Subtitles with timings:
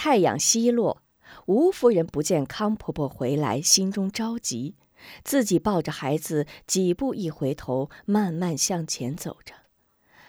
[0.00, 1.02] 太阳西落，
[1.46, 4.76] 吴夫人不见康婆婆回来，心中着急，
[5.24, 9.54] 自己抱着孩子，几步一回头，慢慢向前走着。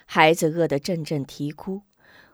[0.08, 1.84] 孩子饿得阵阵啼哭，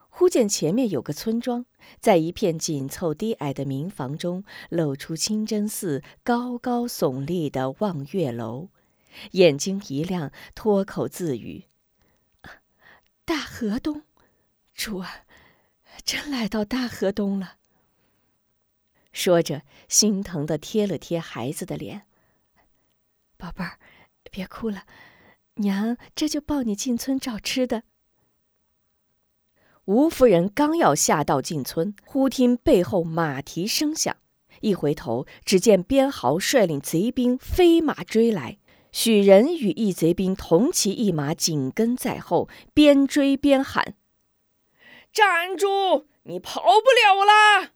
[0.08, 1.66] 忽见前面有个村庄，
[2.00, 8.70] 在一片紧凑低矮的民房中，露出清真寺高高耸立的望月楼，
[9.32, 11.64] 眼睛一亮，脱口自语
[13.26, 14.04] ：“大河东，
[14.74, 15.24] 主啊！”
[16.04, 17.56] 真来到大河东了。
[19.12, 22.02] 说着，心疼的贴了贴孩子的脸。
[23.38, 23.78] 宝贝儿，
[24.30, 24.84] 别哭了，
[25.54, 27.82] 娘这就抱你进村找吃的。
[29.86, 34.16] 吴夫人刚要下道进村，忽听背后马蹄声响，
[34.60, 38.58] 一回头，只见边豪率领贼兵飞马追来，
[38.90, 43.94] 许仁与一贼兵同骑一马，紧跟在后，边追边喊。
[45.16, 46.04] 站住！
[46.24, 47.70] 你跑不了了！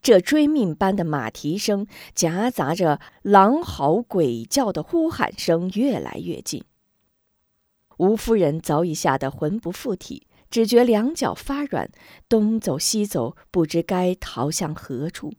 [0.00, 6.62] 这追命般的马蹄声夹杂着狼嚎鬼叫的呼喊声越来越近。
[7.96, 11.90] 吴夫人早已吓得魂不附体，只觉两脚发软，
[12.28, 15.32] 东走西走，不知该逃向何处。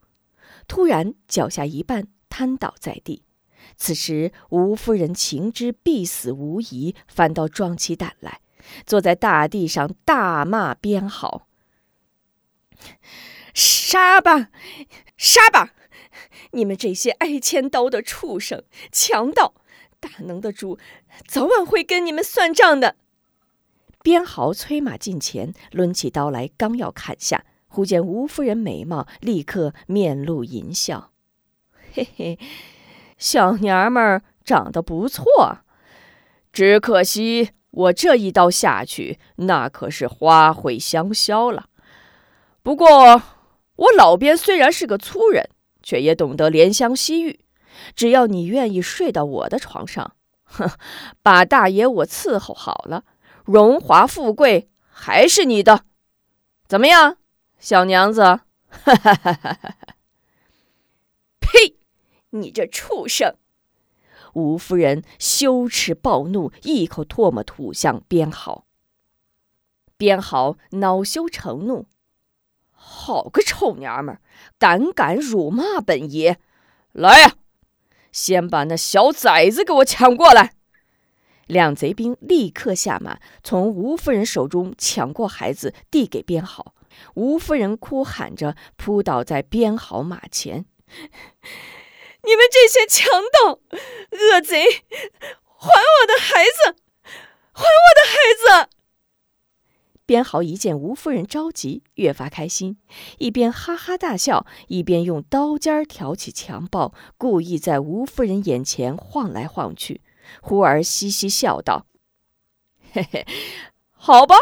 [0.67, 3.23] 突然脚下一绊，瘫倒在地。
[3.77, 8.41] 此时吴夫人情知必死无疑，反倒壮起胆来。
[8.85, 11.47] 坐在大地上大骂边豪
[13.53, 14.49] ：“杀吧，
[15.17, 15.73] 杀吧！
[16.51, 19.53] 你们这些挨千刀的畜生、强盗！
[19.99, 20.79] 大能的主
[21.27, 22.95] 早晚会跟你们算账的。”
[24.03, 31.11] 边豪催马近前，抡起刀来，刚要砍下，忽见吴夫人美貌，立刻面露淫笑
[31.93, 32.39] ：“嘿嘿，
[33.19, 35.59] 小娘们儿长得不错，
[36.51, 41.67] 只可惜……”我这一刀下去，那可是花卉香消了。
[42.61, 43.23] 不过，
[43.75, 45.49] 我老边虽然是个粗人，
[45.81, 47.39] 却也懂得怜香惜玉。
[47.95, 50.69] 只要你愿意睡到我的床上，哼，
[51.23, 53.05] 把大爷我伺候好了，
[53.45, 55.85] 荣华富贵还是你的。
[56.67, 57.17] 怎么样，
[57.57, 58.21] 小娘子？
[58.21, 59.75] 哈哈哈哈哈！
[61.39, 61.75] 呸！
[62.29, 63.35] 你这畜生！
[64.33, 68.65] 吴夫人羞耻暴怒，一口唾沫吐向边豪。
[69.97, 71.85] 边豪恼羞成怒
[72.71, 74.21] ：“好个臭娘们儿，
[74.57, 76.39] 胆敢辱骂本爷！
[76.91, 77.35] 来呀，
[78.11, 80.53] 先把那小崽子给我抢过来！”
[81.45, 86.73] 两贼兵立刻下马，从吴夫人手中抢过孩子，递给边豪。
[87.15, 90.65] 吴夫人哭喊着扑倒在边豪马前。
[92.23, 93.59] 你们这些强盗、
[94.11, 94.63] 恶贼，
[95.43, 95.69] 还
[96.01, 96.75] 我的孩子！
[97.51, 98.69] 还我的孩子！
[100.05, 102.77] 边豪一见吴夫人着急，越发开心，
[103.17, 110.01] 一边哈哈大笑，一边用刀尖挑起强暴，故意在吴夫人眼前晃来晃去。
[110.41, 111.87] 忽而嘻嘻笑道
[112.93, 113.25] ：“嘿嘿，
[113.91, 114.35] 好吧，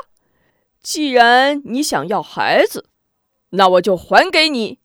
[0.81, 2.89] 既然你想要孩子，
[3.51, 4.79] 那我就还给你。”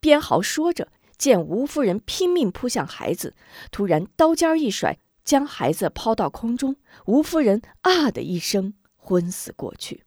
[0.00, 0.88] 边豪说着。
[1.16, 3.34] 见吴夫人拼命扑向孩子，
[3.70, 6.76] 突然刀尖一甩，将孩子抛到空中。
[7.06, 10.04] 吴夫人啊的一声昏死过去。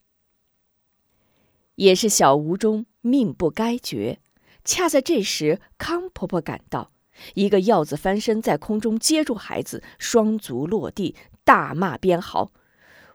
[1.75, 4.19] 也是小吴中命不该绝。
[4.63, 6.91] 恰在这时，康婆婆赶到，
[7.35, 12.51] 一个鹞子翻身在空中接住孩子，双足落地，大骂边豪：“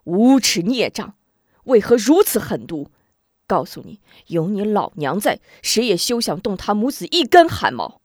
[0.05, 1.15] 无耻孽障，
[1.65, 2.91] 为何如此狠毒？”
[3.53, 8.01] 告诉你，有你老娘在，谁也休想动他母子一根汗毛。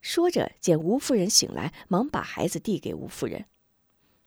[0.00, 3.44] 说着，见吴夫人醒来，忙把孩子递给吴夫人。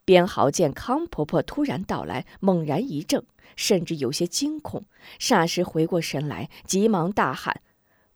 [0.05, 3.23] 边豪见康婆婆突然到来，猛然一怔，
[3.55, 4.85] 甚至有些惊恐，
[5.19, 7.61] 霎时回过神来，急忙大喊：“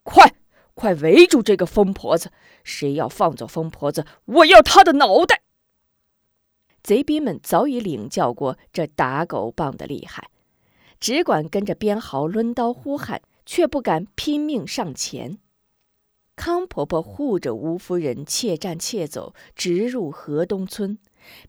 [0.03, 0.35] 快，
[0.75, 2.31] 快围住这个疯婆子！
[2.63, 5.41] 谁要放走疯婆子，我要他的脑袋！”
[6.83, 10.30] 贼兵们早已领教过这打狗棒的厉害。
[11.01, 15.39] 只管跟着边豪抡刀呼喊，却不敢拼命上前。
[16.35, 20.99] 康婆婆护着吴夫人，怯战怯走，直入河东村。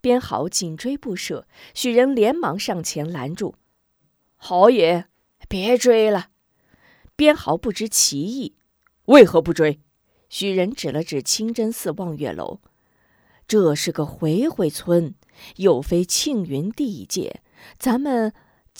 [0.00, 3.54] 边豪紧追不舍，许人连忙上前拦住
[4.36, 5.06] ：“豪爷，
[5.48, 6.28] 别追了！”
[7.14, 8.56] 边豪不知其意，
[9.06, 9.80] 为何不追？
[10.28, 12.60] 许人指了指清真寺望月楼
[13.46, 15.14] ：“这是个回回村，
[15.56, 17.42] 又非庆云地界，
[17.78, 18.32] 咱们……”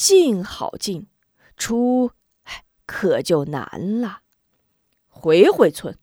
[0.03, 1.07] 进好进，
[1.57, 2.11] 出
[2.87, 4.23] 可就难了。
[5.07, 5.97] 回回村，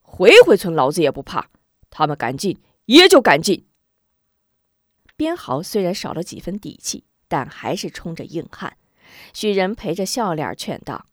[0.00, 1.50] 回回村，老子也不怕。
[1.90, 3.66] 他们敢进，也就敢进。
[5.14, 8.78] 边豪虽然少了几分底气，但还是冲着硬汉。
[9.34, 11.04] 许人陪着笑脸劝道：“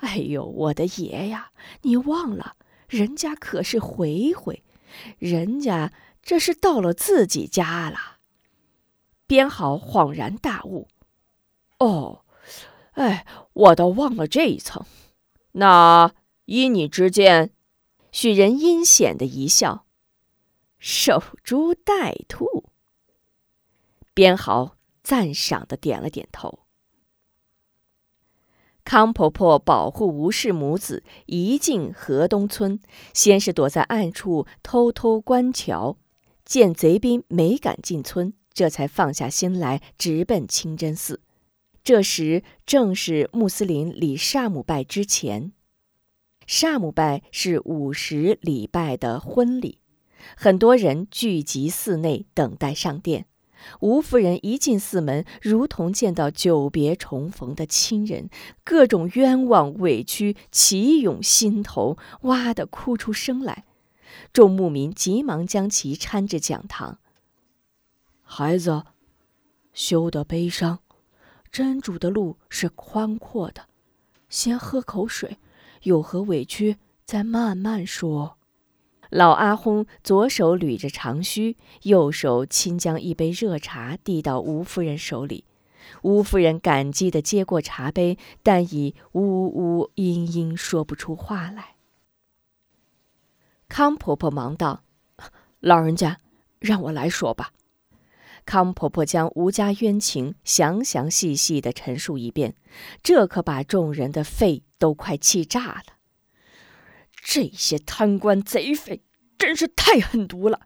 [0.00, 1.50] 哎呦，我的爷呀！
[1.82, 2.56] 你忘了，
[2.88, 4.62] 人家可是回回，
[5.18, 8.16] 人家这是到了自己家了。
[9.26, 10.88] 边豪恍然大悟
[11.84, 12.24] ：“哦，
[12.92, 14.84] 哎，我倒忘了这一层。
[15.52, 16.14] 那
[16.44, 17.50] 依你之见？”
[18.12, 19.86] 许人阴险的一笑
[20.78, 22.66] ：“守株待兔。”
[24.14, 26.60] 编豪赞赏的点了点头。
[28.84, 32.80] 康婆婆保护吴氏母子一进河东村，
[33.14, 35.96] 先是躲在暗处偷偷观瞧，
[36.44, 41.22] 见贼兵没敢进村，这才放下心来直奔清真寺。
[41.84, 45.52] 这时正是穆斯林礼萨姆拜之前，
[46.46, 49.78] 萨姆拜是五十礼拜的婚礼，
[50.36, 53.26] 很多人聚集寺内等待上殿。
[53.80, 58.28] 吴夫人一进寺门，如同见到久别重逢的亲人，
[58.64, 63.64] 各种冤枉委屈齐涌心头，哇的哭出声来。
[64.32, 66.98] 众牧民急忙将其搀至讲堂。
[68.22, 68.84] 孩子，
[69.72, 70.80] 休得悲伤，
[71.52, 73.68] 真主的路是宽阔的，
[74.30, 75.36] 先喝口水，
[75.82, 78.38] 有何委屈再慢慢说。
[79.10, 85.44] 老阿訇左手捋着长须，右手轻将一杯热茶递到吴夫人手里。
[86.00, 91.76] 吴夫人感激地接过茶杯，但已呜呜嘤嘤说不出话来。
[93.68, 94.84] 康婆婆忙道
[95.60, 96.16] ：“老人家，
[96.58, 97.52] 让我来说吧。”
[98.44, 102.54] 康婆婆将吴家冤情详详细细地陈述一遍，
[103.02, 105.84] 这可把众人的肺都快气炸了。
[107.24, 109.02] 这些贪官贼匪
[109.38, 110.62] 真是太狠毒了！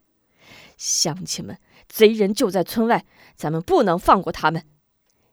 [0.77, 1.59] 乡亲们，
[1.89, 3.05] 贼人就在村外，
[3.37, 4.67] 咱们不能放过他们。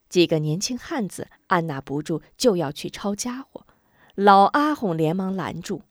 [0.10, 3.66] 几个年轻汉子按捺不住，就要去抄家伙。
[4.16, 5.82] 老阿红连忙拦住：“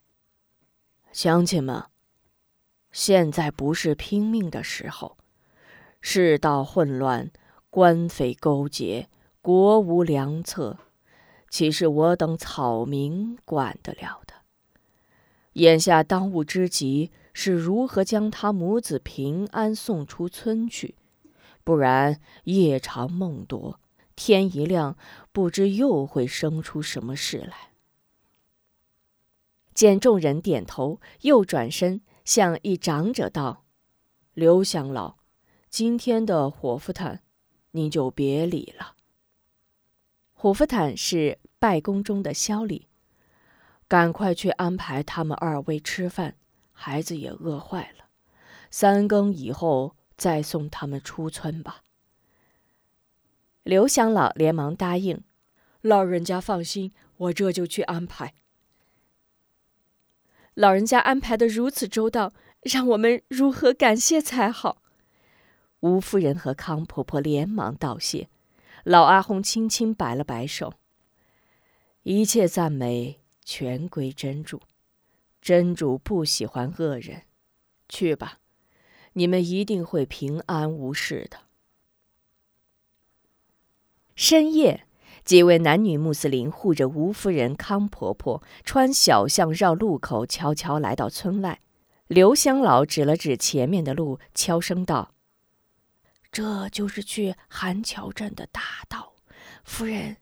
[1.13, 1.87] 乡亲们，
[2.93, 5.19] 现在不是拼命的时候，
[6.05, 7.31] 世道混乱，
[7.71, 9.09] 官匪勾结，
[9.41, 10.77] 国无良策，
[11.49, 14.35] 岂是我等草民管得了的？”
[15.55, 20.97] 眼下当务之急是如何将他母子平安送出村去，
[21.63, 23.79] 不然夜长梦多，
[24.17, 24.97] 天一亮，
[25.31, 27.71] 不知又会生出什么事来。
[29.73, 33.65] 见众人点头，又转身向一长者道
[34.35, 35.17] ：“刘乡老，
[35.73, 37.23] 今天的火夫坦，
[37.71, 38.95] 您就别理了。”
[40.35, 42.89] 火夫坦是拜宫中的乡里。
[43.89, 46.37] 赶快去安排他们二位吃饭，
[46.73, 48.05] 孩子也饿坏了。
[48.71, 51.83] 三更以后再送他们出村吧。
[53.63, 55.25] 刘乡老连忙答应
[55.81, 58.35] ：“老人家放心，我这就去安排。”
[60.53, 64.82] 老人家安排的如此周到，让我们如何感谢才好？
[65.83, 68.29] 吴夫人和康婆婆连忙道谢。
[68.83, 70.75] 老阿訇轻轻摆了摆手
[72.03, 74.61] ：“一切赞美。”全归真主，
[75.41, 77.23] 真主不喜欢恶人。
[77.89, 78.39] 去吧，
[79.15, 81.39] 你们一定会平安无事的。
[84.15, 84.87] 深夜，
[85.25, 91.61] 几位男女穆斯林护着吴夫人、康婆婆，穿小巷绕路口，悄悄来到村外。
[92.07, 95.15] 刘香老指了指前面的路，悄声道
[96.33, 99.13] ：“这就是去韩桥镇的大道，
[99.65, 100.17] 夫人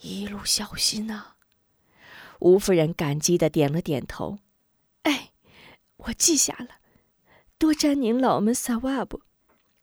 [0.00, 1.34] 一路小心呐。”
[2.38, 4.38] 吴夫人感激的点了点头
[5.02, 5.32] ，“哎，
[5.96, 6.80] 我记下了，
[7.58, 9.22] 多沾您老们萨瓦布，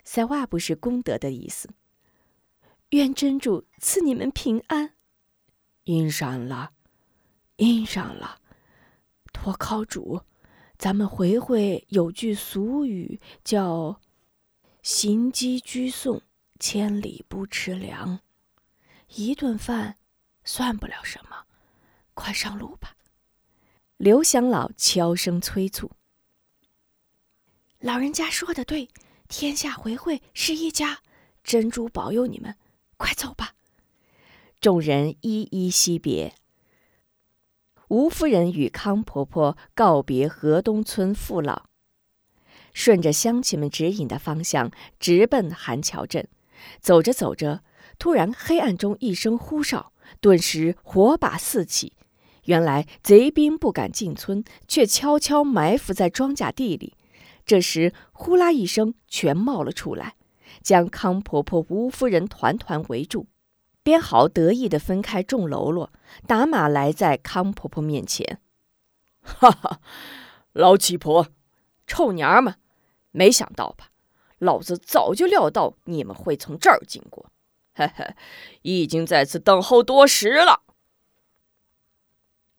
[0.06, 1.70] 萨瓦布是功德的意思。
[2.90, 4.94] 愿真主赐你们平安。
[5.86, 6.72] ”“应上了，
[7.58, 8.40] 应上了，
[9.34, 10.22] 托靠主，
[10.78, 14.00] 咱们回回有句俗语叫
[14.84, 16.22] ‘行机居送，
[16.60, 18.20] 千里不吃粮’，
[19.16, 19.98] 一顿饭
[20.44, 21.46] 算不了什么。”
[22.14, 22.96] 快上路吧！
[23.98, 25.90] 刘祥老悄声催促。
[27.80, 28.90] 老人家说的对，
[29.28, 31.02] 天下回会是一家，
[31.44, 32.56] 珍珠保佑你们，
[32.98, 33.56] 快走吧！
[34.62, 36.36] 众人依依惜别。
[37.88, 41.68] 吴夫人与康婆婆告别河东村父老，
[42.74, 46.28] 顺着乡亲们指引的方向直奔韩桥镇。
[46.80, 47.64] 走着走着，
[48.00, 51.94] 突然黑暗中一声呼哨，顿时火把四起。
[52.46, 56.98] 原来贼兵不敢进村，却悄悄埋伏在庄稼地里。
[57.46, 60.16] 这时，呼啦一声，全冒了出来，
[60.62, 63.28] 将康婆婆、吴夫人团团围住。
[63.82, 65.92] 编好得意地分开众喽啰，
[66.26, 68.40] 打马来在康婆婆面前。
[69.22, 69.82] 哈哈，
[70.54, 71.28] 老乞婆，
[71.86, 72.56] 臭娘们，
[73.14, 73.92] 没想到吧？
[74.40, 77.32] 老子早就料到你们会从这儿经过，
[77.74, 78.14] 嘿嘿，
[78.62, 80.64] 已经在此等候多时了。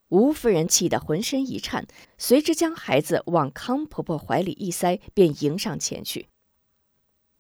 [0.08, 6.30] 吴夫人气得浑身一颤，随之将孩子往康婆婆怀里一塞，便迎上前去。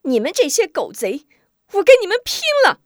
[0.02, 1.26] 你们这些狗贼，
[1.72, 2.80] 我跟你们拼了！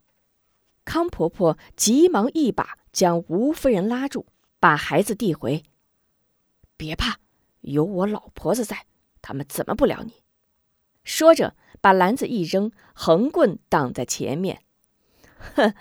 [0.84, 4.26] 康婆婆急忙一把将吴夫人拉住，
[4.60, 5.64] 把孩子递回。
[6.76, 7.18] 别怕，
[7.62, 8.86] 有我老婆子在，
[9.22, 10.22] 他们怎么不了你？
[11.04, 14.62] 说着，把篮子一扔，横棍挡在前面。
[15.54, 15.74] 哼，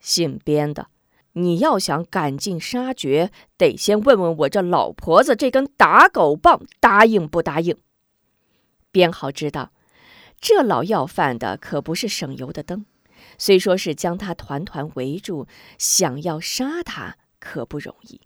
[0.00, 0.88] 姓边的，
[1.34, 7.76] 你要想赶尽杀绝，得先问问我这老婆子这根打狗棒答应不答应。
[8.90, 9.72] 边豪知道，
[10.40, 12.86] 这老要饭的可不是省油的灯，
[13.38, 15.46] 虽说是将他团团围住，
[15.78, 18.22] 想要杀他可不容易。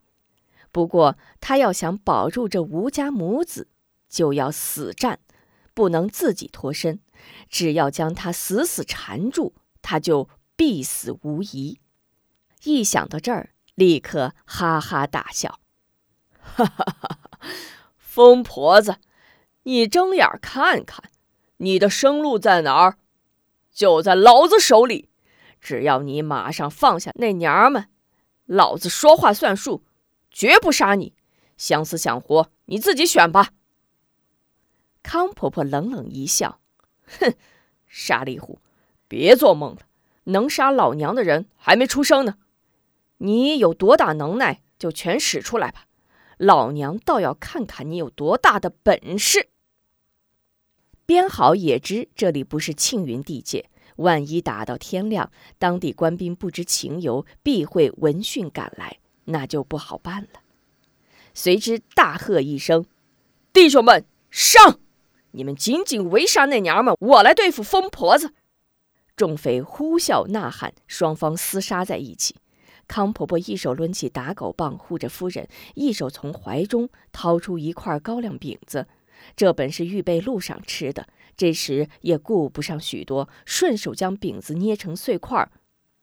[0.72, 3.68] 不过，他要想保住这吴家母子，
[4.14, 5.18] 就要死战，
[5.74, 7.00] 不能自己脱身。
[7.50, 11.80] 只要将他死死缠住，他就必死无疑。
[12.62, 15.58] 一想到这儿，立刻哈哈大笑
[16.38, 17.18] ：“哈哈哈！
[17.98, 18.98] 疯婆子，
[19.64, 21.10] 你睁眼看看，
[21.56, 22.98] 你的生路在哪儿？
[23.72, 25.10] 就在老子手里。
[25.60, 27.88] 只要你马上放下那娘们，
[28.46, 29.84] 老子说话算数。”
[30.30, 31.14] 绝不杀你，
[31.56, 33.50] 想死想活你自己选吧。
[35.04, 36.58] 康婆婆冷冷一笑，
[37.20, 37.34] 哼，
[37.86, 38.58] 沙里虎，
[39.06, 39.82] 别做梦了，
[40.24, 42.38] 能杀老娘的人还没出生呢。
[43.18, 45.84] 你有多大能耐，就全使出来吧。
[46.38, 49.50] 老娘倒要看看你有多大的本事。
[51.06, 58.98] 编好也知这里不是庆云地界，万一打到天亮，当地官兵不知情由，必会闻讯赶来。
[59.26, 60.40] 那就不好办了。
[61.34, 62.86] 随之大喝一声
[63.52, 64.80] ：“弟兄们，上！
[65.34, 68.32] 你们紧紧围杀那娘们，我来对付疯婆子。”
[69.16, 72.36] 众匪呼啸呐喊，双方厮杀在一起。
[72.86, 78.86] 康婆婆一手抡起打狗棒护着夫人，一手从怀中掏出一块高粱饼子，
[79.36, 81.06] 这本是预备路上吃的。
[81.36, 85.50] 这时也顾不上许多，顺手将饼子捏成碎块，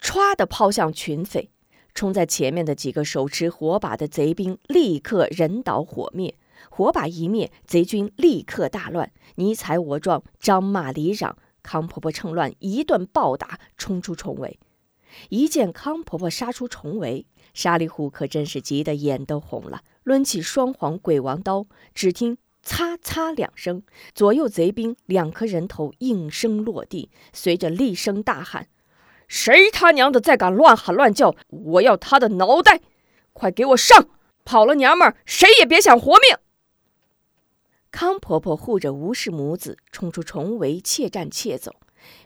[0.01, 1.51] 歘的抛向群匪。
[1.93, 6.35] 冲在前面的几个手持火把的贼兵立刻人倒火灭，
[6.69, 11.37] 火把一灭，贼军立刻大乱，你踩我撞，张骂李嚷。
[11.63, 14.59] 康婆婆趁乱一顿暴打，冲出重围。
[15.29, 23.83] 一见康婆婆杀出重围，沙里虎可真是急得眼都红了，抡起双簧鬼王刀，只听“擦擦”两声，
[24.15, 28.67] 左右贼兵两颗人头应声落地，随着厉声大喊。
[29.27, 32.81] 谁他娘的再敢乱喊乱叫，我要他的脑袋！
[33.33, 34.09] 快给我上！
[34.43, 36.37] 跑了娘们儿，谁也别想活命！
[37.91, 41.75] 康婆婆护着吴氏母子冲出重围，怯战怯走。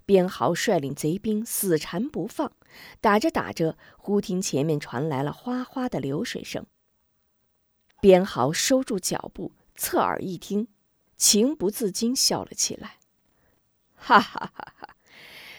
[0.06, 2.54] 边豪率领贼兵死缠不放，
[3.02, 6.66] 打着打着，忽听前面传来了哗哗的流水声。
[8.00, 10.70] 边豪收住脚步，侧耳一听，
[11.18, 13.00] 情不自禁笑了起来，
[13.96, 14.96] 哈哈哈哈！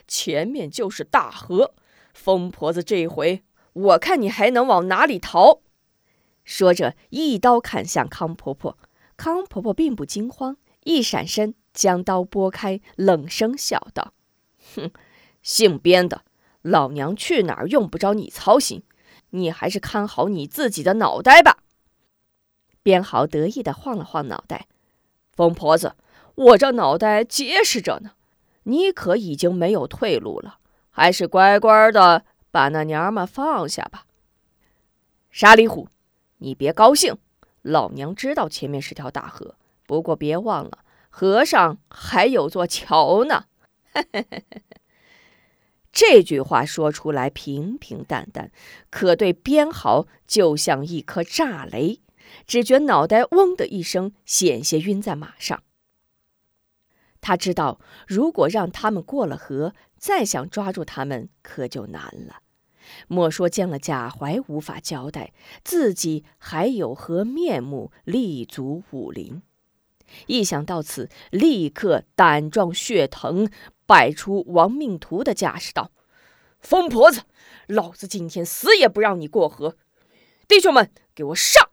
[0.09, 1.75] 前面就是大河，
[2.15, 5.61] 疯婆子，这回我看你还能往哪里逃？
[6.45, 8.79] 说着，一刀砍向康婆婆。
[9.17, 14.13] 康婆婆并不惊慌，一闪身将刀拨开，冷声笑道
[14.75, 14.91] ：“哼，
[15.43, 16.23] 姓边的，
[16.63, 18.83] 老娘去哪儿用不着你操心，
[19.31, 21.59] 你还是看好你自己的脑袋吧。”
[22.83, 24.67] 边豪得意的晃了晃脑袋
[25.33, 25.97] ：“疯婆子，
[26.35, 28.13] 我这脑袋结实着呢。”
[28.69, 30.59] 你可已经没有退路了，
[30.91, 34.07] 还是乖乖的把那娘们放下吧。
[35.31, 35.87] 沙里虎，
[36.39, 37.17] 你别高兴，
[37.67, 39.57] 老娘知道前面是条大河，
[39.87, 43.47] 不过别忘了，河上还有座桥呢。
[45.91, 48.53] 这句话说出来平平淡淡，
[48.91, 52.01] 可对边豪就像一颗炸雷，
[52.47, 55.63] 只觉脑袋嗡的一声，险些晕在马上。
[57.21, 62.43] 他知道，如果让他们过了河，再想抓住他们，可就难了。
[63.09, 65.33] 莫说见了贾怀无法交代，
[65.65, 69.43] 自己还有何面目立足武林？
[70.27, 73.51] 一想到此，立刻胆壮血腾，
[73.87, 75.91] 摆出亡命徒的架势，道
[76.61, 77.23] ：“疯婆子，
[77.67, 79.77] 老子今天死也不让你过河！
[80.47, 81.71] 弟兄们，给我上！”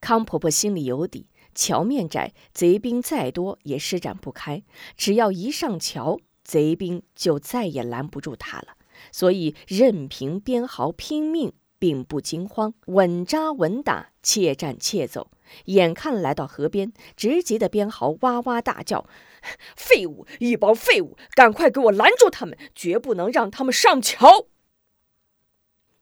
[0.00, 1.28] 康婆婆心里有底。
[1.54, 4.62] 桥面窄，贼兵再多也施展不开。
[4.96, 8.68] 只要一上桥，贼兵就再也拦不住她了。
[9.10, 15.30] 所以任凭边豪拼命，并不惊慌，稳扎稳打，且战且走。
[15.66, 19.06] 眼看来到河边，直急的边豪哇哇大叫
[19.76, 20.26] ：“废物！
[20.38, 21.16] 一帮废物！
[21.34, 24.46] 赶快给我拦住他们，绝不能让他们上桥！”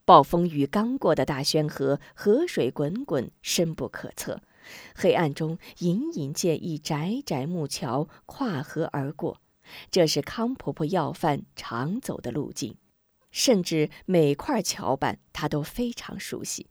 [0.04, 4.40] 暴风雨刚过的大宣河，河水滚滚，深不可测。
[4.94, 9.38] 黑暗中，隐隐见一窄窄木桥跨河而过，
[9.90, 12.76] 这是康婆婆要饭常走的路径。
[13.30, 16.66] 甚至每块桥板，他都非常熟悉。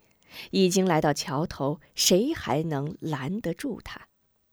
[0.51, 4.07] 已经来到桥头，谁还能拦得住他？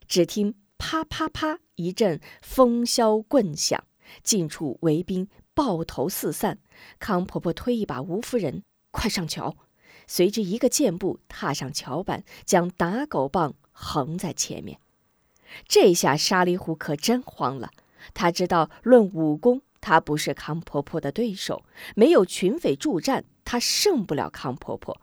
[0.09, 3.85] 只听啪啪啪一阵风箫棍响，
[4.23, 6.59] 近处围兵抱头四散。
[6.99, 9.57] 康婆婆推一把吴夫人，快上桥！
[10.07, 14.79] 随之一个箭步踏上桥板，将打狗棒横在前面。
[15.67, 17.71] 这下沙里虎可真慌了，
[18.15, 19.63] 他知道论武功。
[19.81, 21.65] 她不是康婆婆的对手，
[21.95, 25.01] 没有群匪助战，她胜不了康婆婆。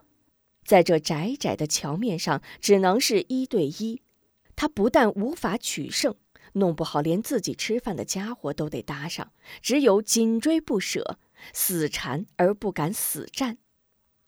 [0.65, 4.01] 在这窄窄的桥面上，只能是一对一。
[4.55, 6.15] 她不但无法取胜，
[6.53, 11.17] 弄不好连自己吃饭的家伙都得搭上，只有紧追不舍，
[11.53, 13.57] 死缠而不敢死战。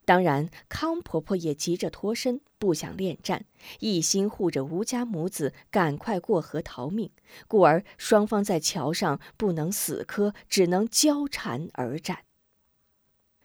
[0.05, 3.45] 当然，康婆婆也急着脱身，不想恋战，
[3.79, 7.09] 一心护着吴家母子赶快过河逃命，
[7.47, 12.19] 故而双方在桥上不能死磕，只能交缠而战。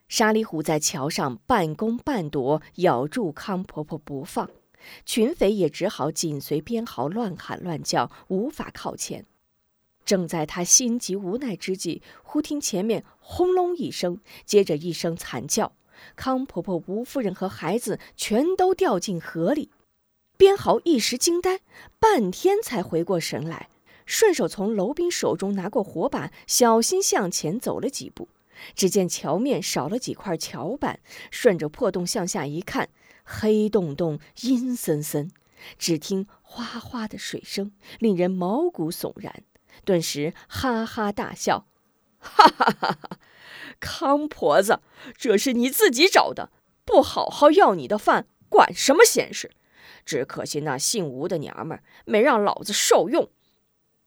[0.07, 4.51] 沙里虎在桥上半攻半躲，咬住康婆婆不放，
[5.07, 9.25] 群匪也只好紧随边豪乱喊乱叫，无法靠前。
[10.05, 15.73] 正在他心急无奈之际，忽听前面轰隆一声，接着一声惨叫。
[16.17, 19.71] 康婆婆、吴夫人和孩子全都掉进河里，
[20.37, 21.61] 边豪一时惊呆，
[21.99, 23.69] 半天才回过神来，
[24.07, 28.29] 顺手从楼兵手中拿过火把，小心向前走了几步。
[28.75, 32.91] 只见桥面少了几块桥板，顺着破洞向下一看，
[33.25, 35.31] 黑洞洞、阴森森，
[35.79, 39.45] 只听哗哗的水声，令人毛骨悚然，
[39.87, 41.67] 顿时哈哈大笑，
[42.19, 43.19] 哈哈哈哈！
[43.81, 44.81] 康婆子，
[45.17, 46.53] 这是你自己找的，
[46.85, 49.51] 不好好要你的饭，管什么闲事？
[50.05, 53.31] 只可惜那姓吴的娘们没让老子受用。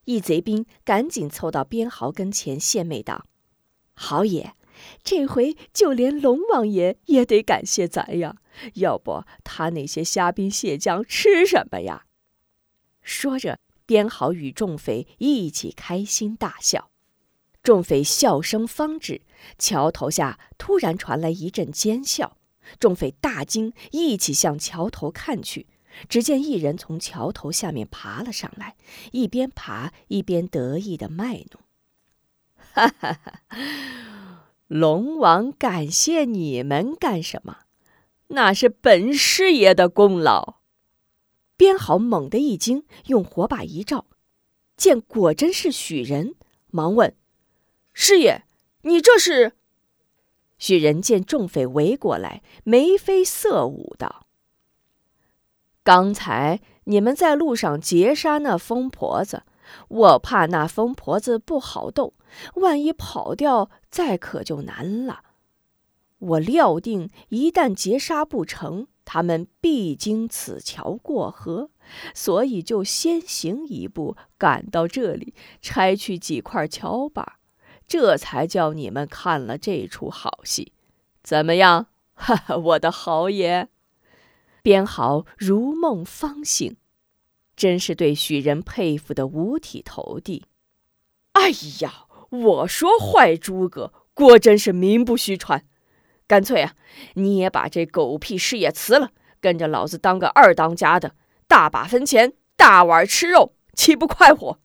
[0.05, 3.25] 一贼兵赶紧凑到边豪跟前献媚道
[3.95, 4.53] ：“豪爷，
[5.01, 8.35] 这回就连龙王爷也得感谢咱呀，
[8.75, 12.05] 要不他那些虾兵蟹将吃什么呀？”
[13.01, 16.89] 说着，边豪与众匪一起开心大笑。
[17.61, 19.21] 众匪笑声方止，
[19.57, 22.37] 桥头下突然传来一阵尖笑，
[22.79, 25.67] 众匪大惊，一起向桥头看去。
[26.09, 28.75] 只见一人从桥头下面爬了上来，
[29.11, 31.61] 一边爬一边得意的卖弄
[32.73, 34.49] ：“哈哈哈！
[34.67, 37.59] 龙王感谢你们干什么？
[38.29, 40.55] 那是本师爷的功劳。”
[41.55, 44.07] 边豪猛地一惊，用火把一照，
[44.75, 46.33] 见果真是许人，
[46.71, 47.15] 忙问。
[47.93, 48.45] 师爷，
[48.83, 49.53] 你这是？
[50.57, 54.27] 许人见众匪围过来，眉飞色舞道
[55.83, 59.43] ：“刚才你们在路上截杀那疯婆子，
[59.89, 62.13] 我怕那疯婆子不好斗，
[62.55, 65.23] 万一跑掉，再可就难了。
[66.19, 71.71] 我料定一旦截杀不成，他们必经此桥过河，
[72.13, 77.33] 所以就先行一步，赶到这里拆去几块桥板。”
[77.87, 80.73] 这才叫你们看了这出好戏，
[81.23, 81.87] 怎么样？
[82.15, 83.67] 哈哈，我的豪爷！
[84.61, 86.77] 编豪如梦方醒，
[87.55, 90.45] 真是对许人佩服的五体投地。
[91.33, 91.49] 哎
[91.81, 95.65] 呀，我说坏诸葛，果真是名不虚传。
[96.27, 96.75] 干脆啊，
[97.15, 101.15] 你也把这狗屁事业辞了，跟着老子当个二当家的，
[101.47, 104.59] 大把分钱，大碗吃肉，岂不快活？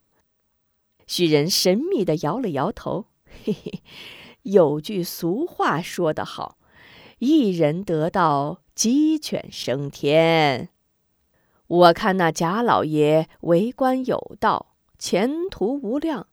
[1.08, 3.06] 许人神秘的摇了摇头。
[3.44, 3.82] 嘿嘿，
[4.42, 6.58] 有句俗话说得好
[7.18, 10.68] ：“一人得道，鸡犬升天。”
[11.66, 16.28] 我看那贾老爷为官有道，前途无量。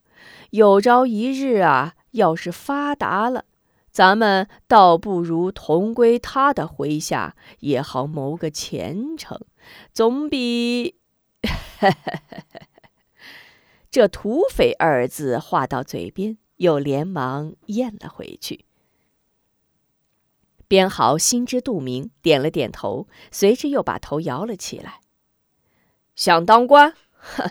[0.51, 3.45] 有朝一日啊，要是发达了，
[3.91, 9.39] 咱们倒不如同归他的麾下，也好谋个前程，
[9.93, 10.95] 总比……
[13.95, 16.37] 这土匪二字话到嘴边。
[16.57, 18.65] 又连忙咽了回去。
[20.67, 24.99] 边豪心知肚明，点了点头，随之又把头摇了起来。
[26.13, 26.93] 想当官？
[27.19, 27.49] 哼，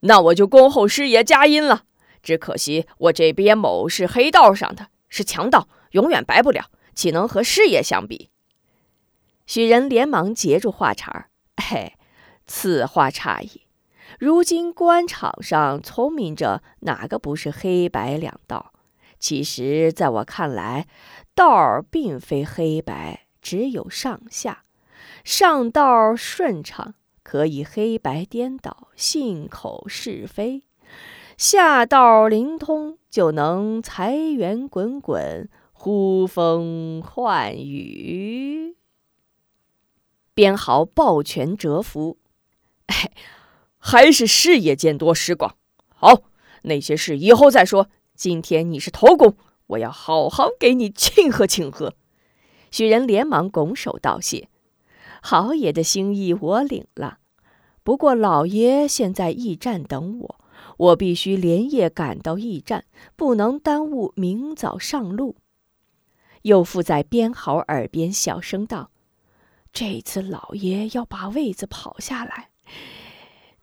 [0.00, 1.86] 那我就恭候师爷佳音了。
[2.22, 8.30] 只可惜我这边某是黑道上的，是强盗，永远白不了，岂能和师爷相比？
[9.44, 11.94] 许人连忙截住话茬儿：“嘿，
[12.46, 13.62] 此话差矣。
[14.18, 18.72] 如今官场上聪明着，哪个不是黑白两道？
[19.18, 20.86] 其实，在我看来，
[21.34, 24.64] 道并非黑白，只有上下。
[25.24, 30.62] 上道顺畅，可以黑白颠倒，信口是非；
[31.36, 38.76] 下道灵通，就能财源滚滚，呼风唤雨。”
[40.32, 42.16] 边豪抱拳折服，
[42.86, 43.10] 哎，
[43.80, 45.56] 还是事业见多识广。
[45.88, 46.22] 好，
[46.62, 47.88] 那些事以后再说。
[48.14, 49.34] 今天你是头功，
[49.68, 51.94] 我要好好给你庆贺庆贺。
[52.70, 54.48] 许人连忙拱手道谢
[55.22, 57.18] ：“好爷的心意我领了，
[57.82, 60.40] 不过老爷现在驿站等我，
[60.76, 62.84] 我必须连夜赶到驿站，
[63.16, 65.36] 不能耽误明早上路。”
[66.42, 68.90] 又附在边豪耳边小声道。
[69.72, 72.50] 这次老爷要把位子跑下来，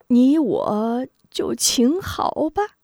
[0.08, 2.78] 你我就请好吧。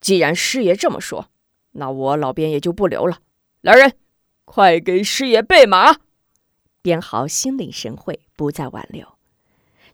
[0.00, 1.30] 既然师爷这么说，
[1.72, 3.20] 那我老边也就不留了。
[3.62, 3.96] 来人，
[4.44, 5.96] 快给师爷备马！
[6.82, 9.16] 边豪心领神会，不再挽留。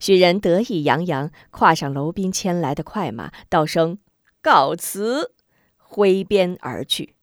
[0.01, 3.99] 许人得意洋洋，跨上楼宾牵来的快马，道声
[4.43, 5.33] 告辞，
[5.77, 7.15] 挥鞭而去。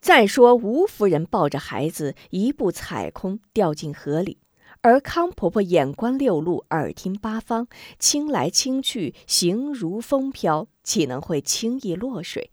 [0.00, 4.38] 再说，吴夫人抱着孩子一步踩空，掉进河里；
[4.84, 7.66] 而康婆婆眼观六路，耳听八方，
[7.98, 12.50] 轻来轻去，形如风飘，岂能会轻易落水？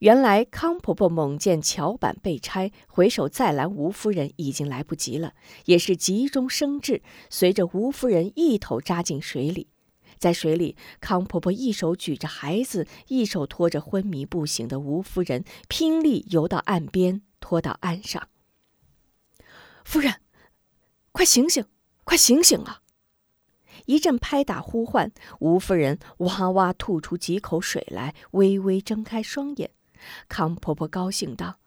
[0.00, 5.32] 原来康婆婆猛见桥板被拆，回首再拦吴夫人已经来不及了，
[5.64, 9.68] 也是急中生智，随着吴夫人一头扎进水里。
[10.18, 18.28] 在水里，康婆婆一手举着孩子，一手拖着昏迷不醒的吴夫人，拼力游到岸边，拖到岸上。
[19.82, 20.16] 夫人，
[21.12, 21.64] 快醒醒，
[22.04, 22.82] 快醒醒啊！
[23.86, 29.72] 一阵拍打呼唤，吴夫人哇哇吐出几口水来，微微睁开双眼。
[30.28, 31.58] 康婆婆高兴道：“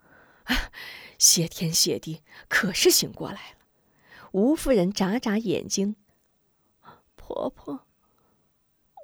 [1.20, 3.58] 谢天谢地，可是醒过来了。”
[4.32, 5.98] 吴夫人眨眨眼睛
[7.16, 7.86] ：“婆婆。”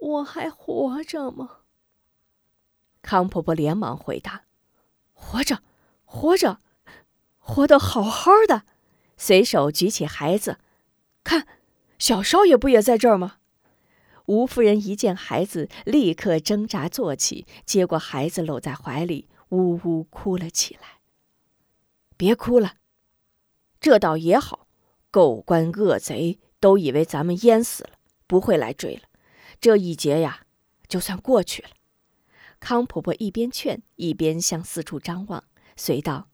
[0.02, 1.58] 我还活着吗？
[3.02, 4.46] 康婆婆连忙回答
[5.14, 5.62] ：“活着，
[6.06, 6.60] 活着，
[7.38, 8.64] 活得好好的。”
[9.22, 10.60] 随手举起孩子，
[11.26, 11.46] 看，
[12.00, 13.36] 小少爷不也在这儿吗？
[14.28, 21.00] 吴夫人一见孩子，立刻挣扎坐起，接过孩子搂在怀里，呜呜哭了起来。
[22.16, 22.76] 别哭了，
[23.82, 24.68] 这倒也好，
[25.12, 29.02] 狗官恶贼都以为咱们淹死了，不会来追了。
[29.60, 30.46] 这一劫呀，
[30.88, 31.70] 就算过去了。
[32.62, 35.44] 康婆婆一边劝，一边向四处张望，
[35.76, 36.30] 随道：“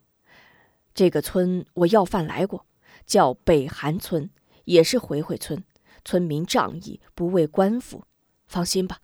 [0.94, 2.68] 这个村我要饭来过，
[3.06, 4.30] 叫北韩村，
[4.66, 5.64] 也是回回村，
[6.04, 8.04] 村民仗义，不畏官府。
[8.48, 9.00] 放心吧，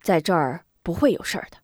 [0.00, 1.58] 在这儿不会有事儿的。”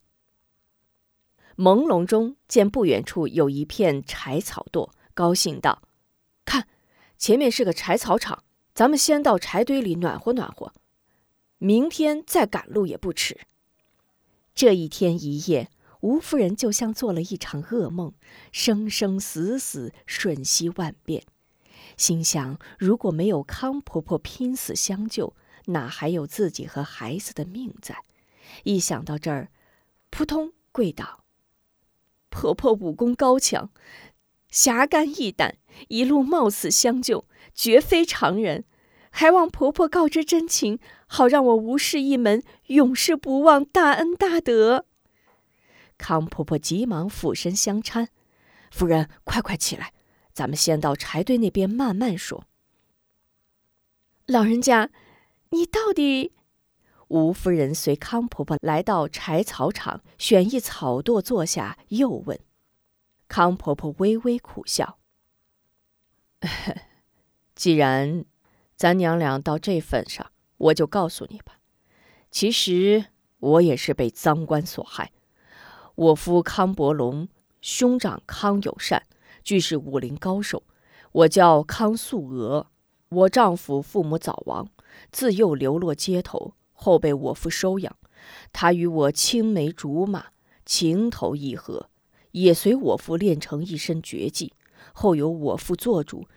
[1.56, 5.82] 朦胧中见不远处有一片柴草垛，高兴道
[6.46, 6.68] ：“看，
[7.18, 10.72] 前面是个柴草场，咱们先到柴堆里暖和暖和。”
[11.58, 13.40] 明天再赶路也不迟。
[14.54, 15.68] 这一天一夜，
[16.00, 18.14] 吴夫人就像做了一场噩梦，
[18.52, 21.24] 生生死死，瞬息万变。
[21.98, 25.34] 心想：如果没有康婆婆拼死相救，
[25.66, 28.02] 哪还有自己和孩子的命在？
[28.64, 29.50] 一想到这儿，
[30.08, 31.24] 扑通跪倒。
[32.30, 33.70] 婆婆武功高强，
[34.48, 35.56] 侠肝义胆，
[35.88, 38.64] 一路冒死相救，绝非常人。
[39.10, 44.86] 还望婆婆告知真情，好让我吴氏一门永世不忘大恩大德。
[45.96, 48.08] 康婆婆急忙俯身相搀
[48.70, 49.92] ：“夫人，快快起来，
[50.38, 52.44] 咱们先到柴堆那边慢慢说。”
[54.26, 54.90] 老人家，
[55.50, 56.32] 你到底……
[57.08, 62.38] 吴夫人随康婆婆来到柴草场，选一草垛坐下，又问。
[63.26, 64.98] 康婆婆微微苦笑
[67.56, 68.24] ：“既然……”
[68.76, 71.58] 咱娘俩到这份上，我就告诉你吧。
[72.30, 73.06] 其实
[73.40, 75.10] 我也是被赃官所害。
[75.96, 77.26] 我夫康伯龙，
[77.60, 79.02] 兄长康友善，
[79.48, 80.64] 俱是武林高手。
[81.10, 82.66] 我叫康素娥。
[83.08, 84.68] 我丈夫父母早亡，
[85.10, 87.96] 自幼流落街头，后被我父收养。
[88.52, 90.26] 他与我青梅竹马，
[90.66, 91.88] 情投意合，
[92.32, 94.52] 也随我父练成一身绝技。
[94.92, 96.28] 后由我父做主，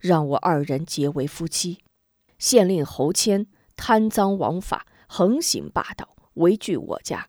[0.00, 1.84] 让我二人结为夫妻。
[2.36, 7.28] 县令侯谦贪赃枉法，横行霸道，围拒我家，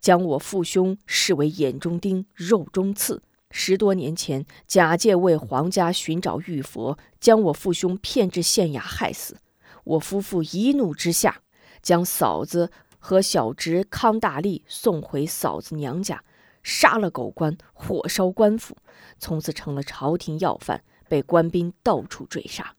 [0.00, 3.20] 将我父兄视为眼中钉、肉中刺。
[3.58, 9.38] 十多年前，假借为皇家寻找玉佛，将我父兄骗至县衙害死。
[9.82, 11.40] 我夫妇一怒之下，
[11.80, 16.22] 将嫂子和小侄康大力送回嫂子娘家，
[16.62, 18.76] 杀了狗官，火烧官府，
[19.18, 22.74] 从此成了朝廷要犯，被官兵到处追杀。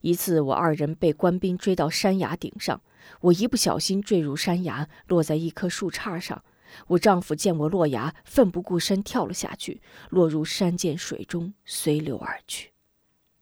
[0.00, 2.80] 一次，我二人被官兵追到山崖顶上，
[3.22, 6.44] 我一不小心坠入山崖，落在一棵树杈上。
[6.88, 12.72] 我丈夫见我落崖，奋不顾身跳了下去，落入山涧水中，随流而去。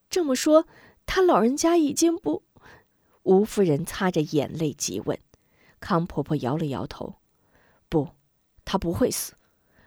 [0.08, 0.66] 这么说，
[1.04, 2.42] 他老人家已经不……
[3.24, 5.18] 吴夫人擦着眼泪急问。
[5.80, 7.16] 康婆婆摇了摇头
[7.88, 8.10] ：“不，
[8.64, 9.34] 他不会死。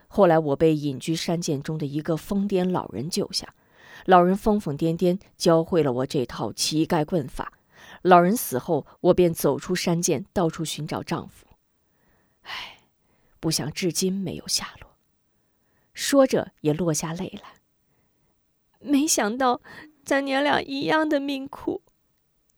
[0.07, 3.55] 后来我被隐居山涧中的一个疯癫老人救下，
[4.05, 7.53] 老人疯疯癫癫，教会了我这套乞丐棍法。
[8.01, 11.47] 老人死后，我便走出山涧，到处寻找丈夫。
[12.41, 12.75] 唉。”
[13.39, 14.97] 不想至今没有下落，
[15.93, 17.55] 说着也落下泪来。
[18.79, 19.61] 没想到
[20.03, 21.81] 咱娘俩一样的命苦。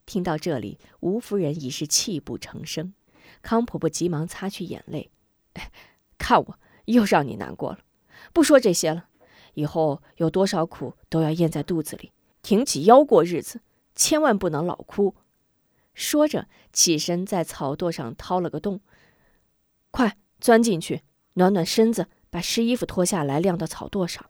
[0.06, 2.94] 听到这里，吴夫人已是泣不成声。
[3.41, 5.10] 康婆婆急忙擦去眼泪
[6.17, 7.80] ：“看我又让你难过了，
[8.34, 9.08] 不说这些了。
[9.54, 13.62] 以后有多少苦都要咽在肚子里，挺起腰过日子，
[13.96, 15.15] 千万不能老哭。”
[15.94, 18.82] 说着，起身在草垛上掏了个洞，
[19.91, 20.17] 快。
[20.42, 21.04] 钻进去，
[21.36, 24.26] 暖暖身子，把湿衣服脱下来晾到草垛上。